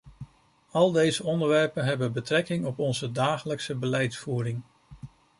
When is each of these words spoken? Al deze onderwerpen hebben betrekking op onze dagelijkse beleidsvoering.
Al 0.71 0.91
deze 0.91 1.23
onderwerpen 1.23 1.85
hebben 1.85 2.11
betrekking 2.11 2.65
op 2.65 2.79
onze 2.79 3.11
dagelijkse 3.11 3.75
beleidsvoering. 3.75 4.61